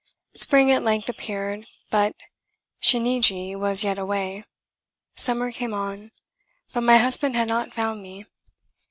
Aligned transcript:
Spring 0.33 0.71
at 0.71 0.81
length 0.81 1.09
appeared, 1.09 1.67
but 1.91 2.15
Sheninjee 2.81 3.55
was 3.55 3.83
yet 3.83 3.99
away; 3.99 4.43
summer 5.15 5.51
came 5.51 5.75
on, 5.75 6.09
but 6.73 6.81
my 6.81 6.97
husband 6.97 7.35
had 7.35 7.47
not 7.49 7.71
found 7.71 8.01
me. 8.01 8.25